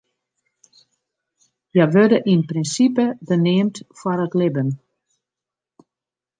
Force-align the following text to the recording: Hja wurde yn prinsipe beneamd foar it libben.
Hja 1.73 1.85
wurde 1.95 2.17
yn 2.33 2.41
prinsipe 2.49 3.05
beneamd 3.27 3.75
foar 3.97 4.19
it 4.25 4.33
libben. 4.39 4.69